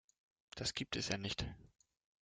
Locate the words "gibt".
0.73-0.95